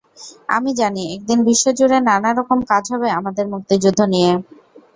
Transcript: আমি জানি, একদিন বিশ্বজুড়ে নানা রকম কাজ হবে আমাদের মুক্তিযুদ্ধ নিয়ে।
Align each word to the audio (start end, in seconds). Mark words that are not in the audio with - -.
আমি 0.49 0.71
জানি, 0.79 1.03
একদিন 1.15 1.39
বিশ্বজুড়ে 1.47 1.97
নানা 2.09 2.29
রকম 2.39 2.59
কাজ 2.71 2.83
হবে 2.93 3.07
আমাদের 3.19 3.45
মুক্তিযুদ্ধ 3.53 3.99
নিয়ে। 4.13 4.31